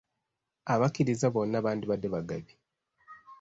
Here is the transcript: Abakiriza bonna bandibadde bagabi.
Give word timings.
Abakiriza 0.73 1.27
bonna 1.33 1.57
bandibadde 1.65 2.07
bagabi. 2.15 2.53